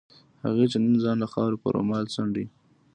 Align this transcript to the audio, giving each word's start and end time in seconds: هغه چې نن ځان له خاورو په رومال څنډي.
هغه 0.43 0.63
چې 0.71 0.77
نن 0.83 0.93
ځان 1.03 1.17
له 1.23 1.27
خاورو 1.33 1.61
په 1.63 1.67
رومال 1.75 2.05
څنډي. 2.13 2.45